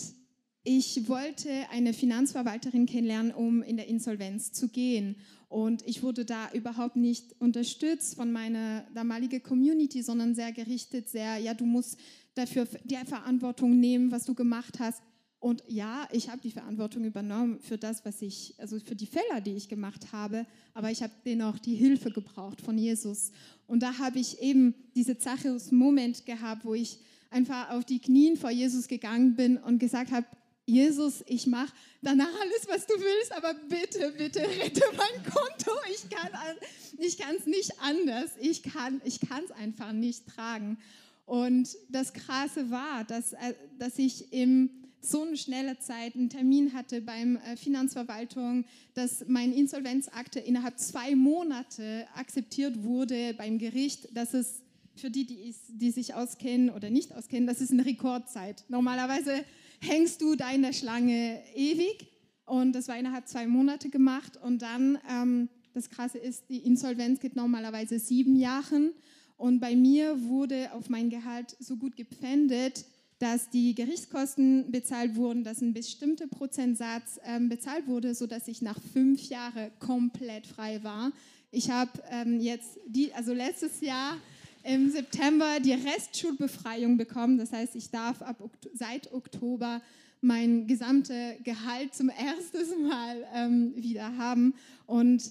[0.64, 5.16] ich wollte eine Finanzverwalterin kennenlernen, um in der Insolvenz zu gehen.
[5.50, 11.38] Und ich wurde da überhaupt nicht unterstützt von meiner damaligen Community, sondern sehr gerichtet, sehr,
[11.38, 11.98] ja, du musst
[12.36, 15.02] dafür die Verantwortung nehmen, was du gemacht hast.
[15.40, 19.42] Und ja, ich habe die Verantwortung übernommen für das, was ich, also für die Fehler,
[19.42, 20.46] die ich gemacht habe,
[20.76, 23.32] aber ich habe dennoch die Hilfe gebraucht von Jesus.
[23.66, 27.00] Und da habe ich eben diese Zachäus-Moment gehabt, wo ich
[27.32, 30.28] einfach auf die Knien vor Jesus gegangen bin und gesagt habe,
[30.72, 35.72] Jesus, ich mache danach alles, was du willst, aber bitte, bitte rette mein Konto.
[35.94, 38.32] Ich kann es nicht anders.
[38.40, 40.78] Ich kann es einfach nicht tragen.
[41.26, 44.70] Und das Krasse war, dass, äh, dass ich in
[45.02, 51.16] so eine schnelle Zeit einen Termin hatte beim äh, Finanzverwaltung, dass mein Insolvenzakte innerhalb zwei
[51.16, 54.08] Monate akzeptiert wurde beim Gericht.
[54.14, 54.62] Das ist
[54.96, 58.64] für die, die, die sich auskennen oder nicht auskennen, das ist eine Rekordzeit.
[58.70, 59.44] Normalerweise
[59.82, 62.08] hängst du da in der Schlange ewig.
[62.46, 64.38] Und das war innerhalb zwei Monate gemacht.
[64.38, 68.92] Und dann, ähm, das Krasse ist, die Insolvenz geht normalerweise sieben Jahre.
[69.38, 72.86] Und bei mir wurde auf mein Gehalt so gut gepfändet,
[73.20, 78.80] dass die Gerichtskosten bezahlt wurden, dass ein bestimmter Prozentsatz ähm, bezahlt wurde, sodass ich nach
[78.94, 81.12] fünf Jahren komplett frei war.
[81.52, 84.18] Ich habe ähm, jetzt, die, also letztes Jahr
[84.64, 87.38] im September die Restschulbefreiung bekommen.
[87.38, 88.38] Das heißt, ich darf ab,
[88.74, 89.82] seit Oktober
[90.22, 94.54] mein gesamtes Gehalt zum ersten Mal ähm, wieder haben.
[94.86, 95.24] Und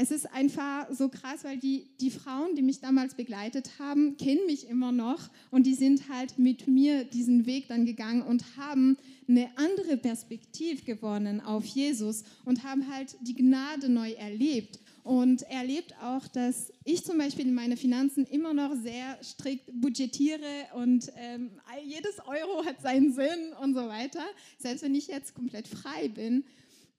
[0.00, 4.46] es ist einfach so krass, weil die, die Frauen, die mich damals begleitet haben, kennen
[4.46, 8.96] mich immer noch und die sind halt mit mir diesen Weg dann gegangen und haben
[9.26, 14.78] eine andere Perspektive gewonnen auf Jesus und haben halt die Gnade neu erlebt.
[15.08, 19.70] Und er erlebt auch, dass ich zum Beispiel in meine Finanzen immer noch sehr strikt
[19.72, 24.20] budgetiere und ähm, jedes Euro hat seinen Sinn und so weiter,
[24.58, 26.44] selbst wenn ich jetzt komplett frei bin.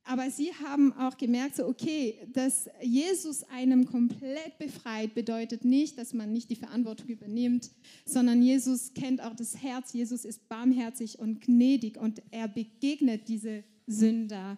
[0.06, 6.12] Aber sie haben auch gemerkt, so, okay, dass Jesus einem komplett befreit, bedeutet nicht, dass
[6.16, 7.70] man nicht die Verantwortung übernimmt,
[8.06, 9.94] sondern Jesus kennt auch das Herz.
[9.94, 14.58] Jesus ist barmherzig und gnädig und er begegnet diese Sünder.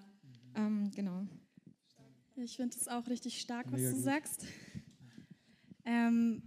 [0.56, 1.28] Ähm, genau.
[2.36, 4.06] Ich finde es auch richtig stark, was Mega du gut.
[4.06, 4.46] sagst.
[5.86, 6.44] Ähm,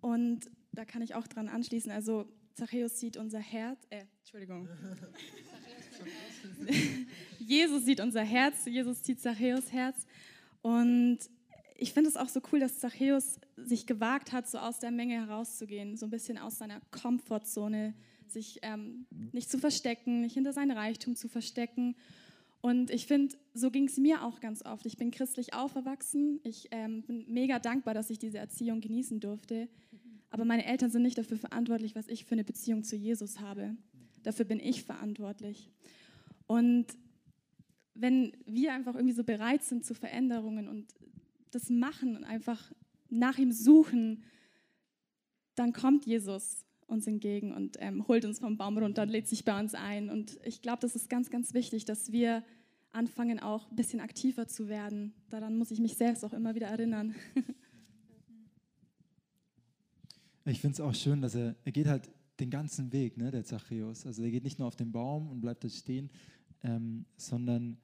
[0.00, 1.90] und da kann ich auch dran anschließen.
[1.90, 4.68] Also Zachäus sieht unser Herz, äh, Entschuldigung.
[7.38, 10.06] Jesus sieht unser Herz, Jesus sieht Zachäus Herz.
[10.62, 11.18] Und
[11.76, 15.14] ich finde es auch so cool, dass Zachäus sich gewagt hat, so aus der Menge
[15.14, 17.94] herauszugehen, so ein bisschen aus seiner Komfortzone,
[18.26, 21.96] sich ähm, nicht zu verstecken, nicht hinter seinem Reichtum zu verstecken
[22.60, 24.86] und ich finde, so ging es mir auch ganz oft.
[24.86, 26.40] Ich bin christlich aufgewachsen.
[26.42, 29.68] Ich ähm, bin mega dankbar, dass ich diese Erziehung genießen durfte.
[30.30, 33.76] Aber meine Eltern sind nicht dafür verantwortlich, was ich für eine Beziehung zu Jesus habe.
[34.22, 35.70] Dafür bin ich verantwortlich.
[36.46, 36.86] Und
[37.94, 40.92] wenn wir einfach irgendwie so bereit sind zu Veränderungen und
[41.52, 42.72] das machen und einfach
[43.08, 44.24] nach ihm suchen,
[45.54, 49.44] dann kommt Jesus uns entgegen und ähm, holt uns vom Baum runter und lädt sich
[49.44, 50.08] bei uns ein.
[50.10, 52.44] Und ich glaube, das ist ganz, ganz wichtig, dass wir
[52.92, 55.12] anfangen, auch ein bisschen aktiver zu werden.
[55.28, 57.14] Daran muss ich mich selbst auch immer wieder erinnern.
[60.46, 63.44] ich finde es auch schön, dass er, er geht halt den ganzen Weg, ne, der
[63.44, 64.06] Zachäus.
[64.06, 66.10] Also er geht nicht nur auf den Baum und bleibt da stehen,
[66.62, 67.78] ähm, sondern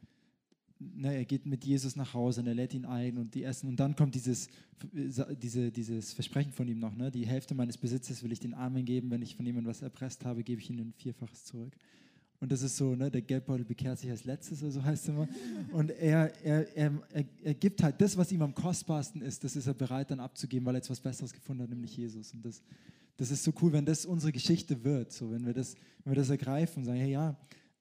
[0.95, 3.69] ne, er geht mit Jesus nach Hause und er lädt ihn ein und die essen.
[3.69, 4.49] Und dann kommt dieses,
[4.93, 7.11] diese, dieses Versprechen von ihm noch, ne?
[7.11, 10.25] die Hälfte meines Besitzes will ich den Armen geben, wenn ich von jemandem was erpresst
[10.25, 11.73] habe, gebe ich ihnen ein Vierfaches zurück.
[12.43, 15.09] Und das ist so, ne, der Geldbeutel bekehrt sich als letztes, oder so heißt es
[15.11, 15.29] immer.
[15.71, 16.93] Und er, er, er,
[17.45, 20.67] er, gibt halt das, was ihm am kostbarsten ist, das ist er bereit dann abzugeben,
[20.67, 22.35] weil er jetzt was Besseres gefunden hat, nämlich Jesus.
[22.35, 22.61] Und das,
[23.17, 26.17] das ist so cool, wenn das unsere Geschichte wird, so wenn wir das, wenn wir
[26.17, 27.37] das ergreifen und sagen, hey, ja,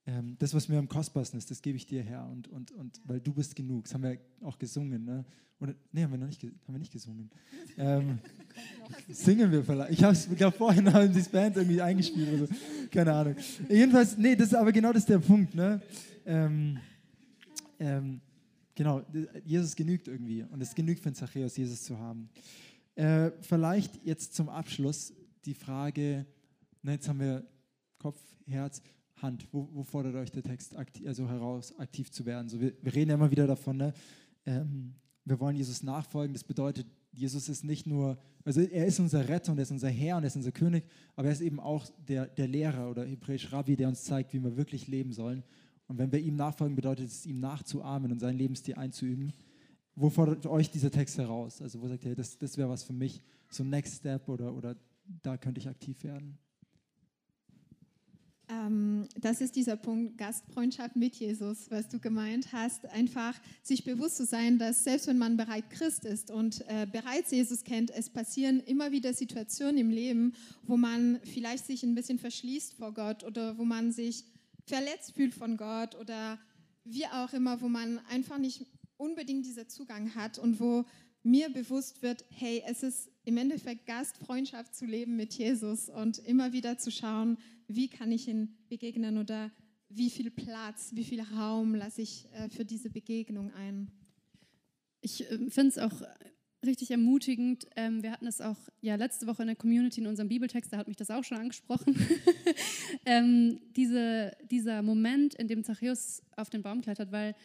[0.06, 3.00] ähm, das, was mir am kostbarsten ist, das gebe ich dir her und, und, und
[3.06, 3.84] weil du bist genug.
[3.84, 5.06] Das haben wir auch gesungen.
[5.06, 5.26] Ne?
[5.60, 7.30] Oder, nee, haben wir noch nicht, haben wir nicht gesungen.
[7.78, 8.18] Ähm,
[9.10, 9.92] singen wir vielleicht.
[9.92, 12.54] Ich habe es, glaube vorhin haben die Band irgendwie eingespielt oder so.
[12.90, 13.36] Keine Ahnung.
[13.70, 15.54] Jedenfalls, nee, das ist aber genau das ist der Punkt.
[15.54, 15.80] Ne?
[16.26, 16.80] Ähm,
[17.80, 18.22] ähm,
[18.74, 19.04] genau,
[19.46, 22.30] Jesus genügt irgendwie und es genügt für einen Zachäus, Jesus zu haben.
[22.96, 25.14] Äh, vielleicht jetzt zum Abschluss
[25.46, 26.26] die Frage,
[26.82, 27.46] ne, jetzt haben wir
[28.00, 28.82] Kopf, Herz,
[29.22, 29.48] Hand.
[29.52, 32.50] Wo, wo fordert euch der Text aktiv, also heraus, aktiv zu werden?
[32.50, 33.94] So, wir, wir reden ja immer wieder davon, ne?
[34.46, 36.34] Ähm, wir wollen Jesus nachfolgen.
[36.34, 39.90] Das bedeutet, Jesus ist nicht nur, also er ist unser Retter und er ist unser
[39.90, 43.06] Herr und er ist unser König, aber er ist eben auch der, der Lehrer oder
[43.06, 45.44] hebräisch Rabbi, der uns zeigt, wie wir wirklich leben sollen.
[45.88, 49.34] Und wenn wir ihm nachfolgen, bedeutet es, ihm nachzuahmen und seinen Lebensstil einzuüben.
[49.96, 51.62] Wo fordert euch dieser Text heraus?
[51.62, 54.54] Also wo sagt ihr, das, das wäre was für mich, so ein Next Step oder,
[54.56, 54.78] oder
[55.22, 56.38] da könnte ich aktiv werden?
[58.52, 62.86] Ähm, das ist dieser Punkt Gastfreundschaft mit Jesus, was du gemeint hast.
[62.88, 67.32] Einfach sich bewusst zu sein, dass selbst wenn man bereit Christ ist und äh, bereits
[67.32, 70.34] Jesus kennt, es passieren immer wieder Situationen im Leben,
[70.64, 74.26] wo man vielleicht sich ein bisschen verschließt vor Gott oder wo man sich
[74.66, 76.38] verletzt fühlt von Gott oder
[76.84, 78.66] wie auch immer, wo man einfach nicht
[78.98, 80.86] unbedingt dieser Zugang hat und wo
[81.24, 86.54] mir bewusst wird, hey, es ist im Endeffekt Gastfreundschaft zu leben mit Jesus und immer
[86.54, 89.52] wieder zu schauen, wie kann ich ihn begegnen oder
[89.90, 93.92] wie viel Platz, wie viel Raum lasse ich äh, für diese Begegnung ein.
[95.02, 96.02] Ich äh, finde es auch
[96.66, 97.68] richtig ermutigend.
[97.76, 100.78] Ähm, wir hatten es auch ja letzte Woche in der Community in unserem Bibeltext, da
[100.78, 101.96] hat mich das auch schon angesprochen.
[103.06, 107.36] ähm, diese, dieser Moment, in dem Zachäus auf den Baum klettert, weil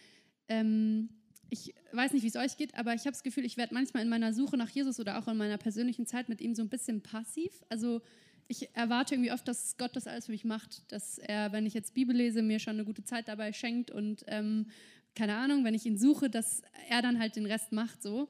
[0.48, 1.08] ähm,
[1.50, 4.02] ich weiß nicht, wie es euch geht, aber ich habe das Gefühl, ich werde manchmal
[4.02, 6.68] in meiner Suche nach Jesus oder auch in meiner persönlichen Zeit mit ihm so ein
[6.68, 7.52] bisschen passiv.
[7.68, 8.02] Also
[8.48, 11.74] ich erwarte irgendwie oft, dass Gott das alles für mich macht, dass er, wenn ich
[11.74, 14.66] jetzt Bibel lese, mir schon eine gute Zeit dabei schenkt und ähm,
[15.14, 18.28] keine Ahnung, wenn ich ihn suche, dass er dann halt den Rest macht so.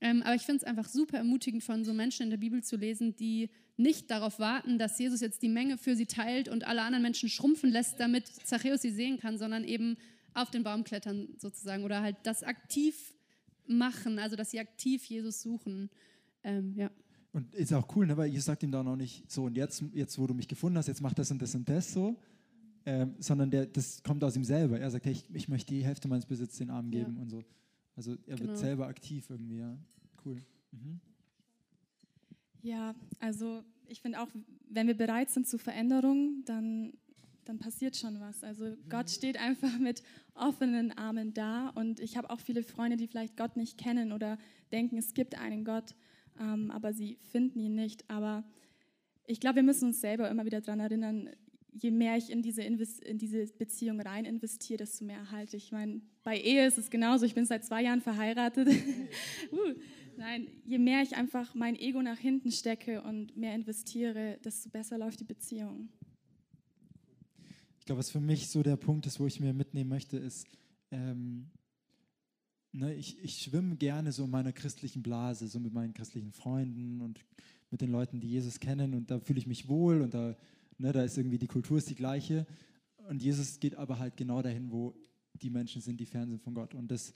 [0.00, 2.76] Ähm, aber ich finde es einfach super ermutigend von so Menschen in der Bibel zu
[2.76, 6.82] lesen, die nicht darauf warten, dass Jesus jetzt die Menge für sie teilt und alle
[6.82, 9.96] anderen Menschen schrumpfen lässt, damit Zachäus sie sehen kann, sondern eben
[10.34, 13.14] auf den Baum klettern sozusagen oder halt das aktiv
[13.66, 15.90] machen, also dass sie aktiv Jesus suchen.
[16.42, 16.90] Ähm, ja.
[17.32, 18.16] Und ist auch cool, ne?
[18.16, 20.76] weil ihr sagt ihm dann auch nicht so, und jetzt, jetzt, wo du mich gefunden
[20.76, 22.16] hast, jetzt mach das und das und das so,
[22.84, 24.78] ähm, sondern der, das kommt aus ihm selber.
[24.78, 27.22] Er sagt, hey, ich, ich möchte die Hälfte meines Besitzes den Armen geben ja.
[27.22, 27.42] und so.
[27.96, 28.48] Also er genau.
[28.48, 29.78] wird selber aktiv irgendwie, ja.
[30.24, 30.42] Cool.
[30.72, 31.00] Mhm.
[32.62, 34.28] Ja, also ich finde auch,
[34.68, 36.92] wenn wir bereit sind zu Veränderung, dann
[37.44, 38.44] dann passiert schon was.
[38.44, 40.02] Also Gott steht einfach mit
[40.34, 44.38] offenen Armen da und ich habe auch viele Freunde, die vielleicht Gott nicht kennen oder
[44.70, 45.94] denken, es gibt einen Gott,
[46.40, 48.08] ähm, aber sie finden ihn nicht.
[48.08, 48.44] Aber
[49.26, 51.30] ich glaube, wir müssen uns selber immer wieder daran erinnern,
[51.72, 55.64] je mehr ich in diese, in diese Beziehung rein investiere, desto mehr erhalte ich.
[55.64, 57.24] Ich meine, bei Ehe ist es genauso.
[57.24, 58.68] Ich bin seit zwei Jahren verheiratet.
[59.52, 59.56] uh,
[60.16, 64.98] nein, je mehr ich einfach mein Ego nach hinten stecke und mehr investiere, desto besser
[64.98, 65.88] läuft die Beziehung
[67.82, 70.46] ich glaube, was für mich so der Punkt ist, wo ich mir mitnehmen möchte, ist,
[70.92, 71.50] ähm,
[72.70, 77.00] ne, ich, ich schwimme gerne so in meiner christlichen Blase, so mit meinen christlichen Freunden
[77.00, 77.18] und
[77.72, 80.36] mit den Leuten, die Jesus kennen und da fühle ich mich wohl und da,
[80.78, 82.46] ne, da ist irgendwie die Kultur ist die gleiche.
[83.08, 84.94] Und Jesus geht aber halt genau dahin, wo
[85.34, 86.76] die Menschen sind, die fern sind von Gott.
[86.76, 87.12] Und das,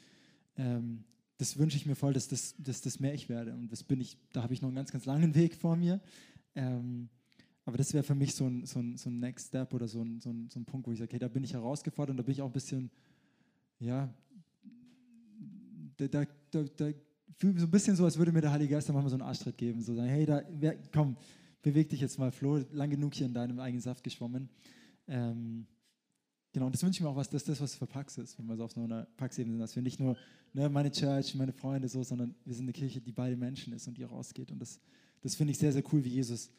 [0.56, 1.04] ähm,
[1.38, 3.54] das wünsche ich mir voll, dass das, dass das mehr ich werde.
[3.54, 6.00] Und das bin ich, da habe ich noch einen ganz, ganz langen Weg vor mir.
[6.56, 7.08] Ähm,
[7.66, 10.00] aber das wäre für mich so ein, so, ein, so ein Next Step oder so
[10.00, 12.16] ein, so, ein, so ein Punkt, wo ich sage, okay, da bin ich herausgefordert und
[12.16, 12.90] da bin ich auch ein bisschen,
[13.80, 14.08] ja,
[15.96, 16.92] da, da, da, da
[17.36, 19.22] fühle so ein bisschen so, als würde mir der Heilige Geist da manchmal so einen
[19.22, 19.82] Arschtritt geben.
[19.82, 21.16] So sagen, hey, da, wer, komm,
[21.60, 24.48] beweg dich jetzt mal, Flo, lang genug hier in deinem eigenen Saft geschwommen.
[25.08, 25.66] Ähm,
[26.52, 28.46] genau, und das wünsche ich mir auch, was, dass das, was für Pax ist, wenn
[28.46, 30.16] wir so auf so einer Pax-Ebene sind, dass wir nicht nur
[30.52, 33.72] ne, meine Church, meine Freunde so, sondern wir sind eine Kirche, die bei den Menschen
[33.72, 34.52] ist und die rausgeht.
[34.52, 34.78] Und das,
[35.20, 36.52] das finde ich sehr, sehr cool, wie Jesus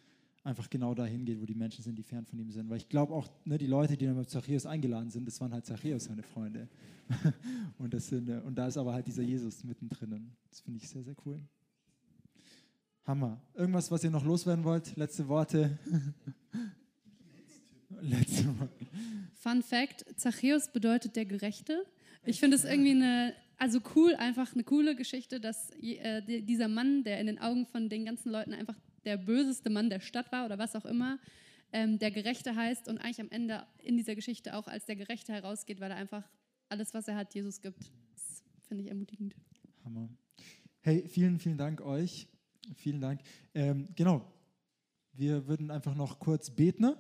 [0.48, 2.70] einfach genau dahin geht, wo die Menschen sind, die fern von ihm sind.
[2.70, 5.54] Weil ich glaube auch, ne, die Leute, die dann mit Zachäus eingeladen sind, das waren
[5.54, 6.70] halt Zachäus seine Freunde.
[7.78, 10.32] und, das sind, äh, und da ist aber halt dieser Jesus mittendrin.
[10.50, 11.40] Das finde ich sehr, sehr cool.
[13.04, 13.42] Hammer.
[13.54, 14.96] Irgendwas, was ihr noch loswerden wollt?
[14.96, 15.78] Letzte Worte?
[18.02, 18.88] Letzte Worte.
[19.36, 21.86] Fun Fact: Zachäus bedeutet der Gerechte.
[22.26, 27.04] Ich finde es irgendwie eine, also cool, einfach eine coole Geschichte, dass äh, dieser Mann,
[27.04, 28.76] der in den Augen von den ganzen Leuten einfach
[29.08, 31.18] der böseste Mann der Stadt war oder was auch immer,
[31.72, 35.32] ähm, der Gerechte heißt und eigentlich am Ende in dieser Geschichte auch als der Gerechte
[35.32, 36.30] herausgeht, weil er einfach
[36.68, 37.90] alles, was er hat, Jesus gibt.
[38.14, 39.34] Das finde ich ermutigend.
[39.86, 40.10] Hammer.
[40.82, 42.28] Hey, vielen, vielen Dank euch.
[42.76, 43.22] Vielen Dank.
[43.54, 44.30] Ähm, genau.
[45.14, 46.94] Wir würden einfach noch kurz beten.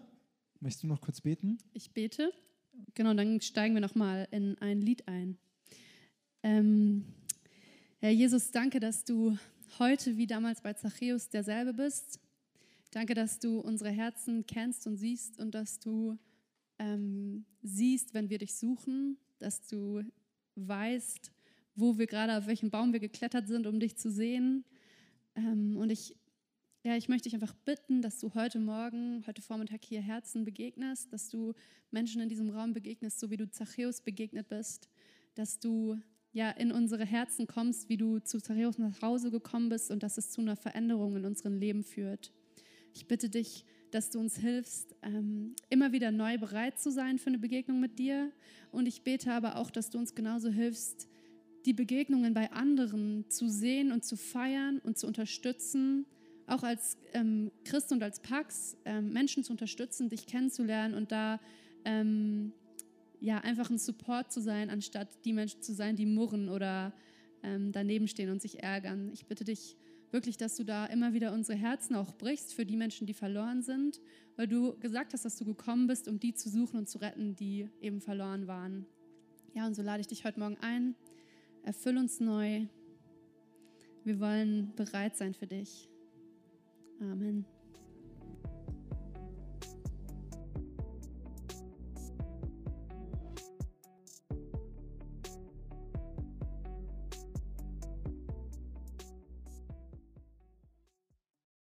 [0.61, 1.57] Möchtest du noch kurz beten?
[1.73, 2.31] Ich bete.
[2.93, 5.37] Genau, dann steigen wir nochmal in ein Lied ein.
[6.41, 7.05] Ähm,
[7.99, 9.37] Herr Jesus, danke, dass du
[9.79, 12.19] heute wie damals bei Zachäus derselbe bist.
[12.91, 16.17] Danke, dass du unsere Herzen kennst und siehst und dass du
[16.79, 20.03] ähm, siehst, wenn wir dich suchen, dass du
[20.55, 21.31] weißt,
[21.75, 24.65] wo wir gerade, auf welchem Baum wir geklettert sind, um dich zu sehen.
[25.35, 26.15] Ähm, und ich,
[26.83, 31.11] ja, ich möchte dich einfach bitten, dass du heute Morgen, heute Vormittag hier Herzen begegnest,
[31.13, 31.53] dass du
[31.91, 34.89] Menschen in diesem Raum begegnest, so wie du Zachäus begegnet bist,
[35.35, 35.99] dass du
[36.33, 40.17] ja in unsere Herzen kommst, wie du zu Zachäus nach Hause gekommen bist und dass
[40.17, 42.31] es zu einer Veränderung in unserem Leben führt.
[42.93, 47.27] Ich bitte dich, dass du uns hilfst, ähm, immer wieder neu bereit zu sein für
[47.27, 48.31] eine Begegnung mit dir.
[48.71, 51.07] Und ich bete aber auch, dass du uns genauso hilfst,
[51.65, 56.05] die Begegnungen bei anderen zu sehen und zu feiern und zu unterstützen,
[56.47, 61.39] auch als ähm, Christ und als Pax, ähm, Menschen zu unterstützen, dich kennenzulernen und da
[61.83, 62.53] ähm,
[63.19, 66.93] ja, einfach ein Support zu sein, anstatt die Menschen zu sein, die murren oder
[67.43, 69.11] ähm, daneben stehen und sich ärgern.
[69.13, 69.75] Ich bitte dich
[70.11, 73.61] wirklich, dass du da immer wieder unsere Herzen auch brichst für die Menschen, die verloren
[73.61, 73.99] sind,
[74.35, 77.35] weil du gesagt hast, dass du gekommen bist, um die zu suchen und zu retten,
[77.35, 78.85] die eben verloren waren.
[79.53, 80.95] Ja, und so lade ich dich heute Morgen ein.
[81.63, 82.67] Erfüll uns neu.
[84.03, 85.89] Wir wollen bereit sein für dich.
[87.01, 87.56] Amen.